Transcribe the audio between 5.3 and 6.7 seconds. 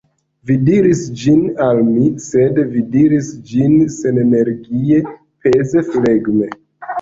peze, flegme.